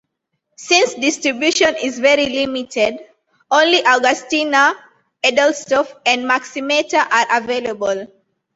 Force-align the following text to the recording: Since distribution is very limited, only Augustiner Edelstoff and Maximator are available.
Since 0.57 0.95
distribution 0.95 1.75
is 1.79 1.99
very 1.99 2.25
limited, 2.25 2.97
only 3.51 3.83
Augustiner 3.83 4.73
Edelstoff 5.23 5.93
and 6.07 6.23
Maximator 6.25 7.05
are 7.07 7.37
available. 7.37 8.07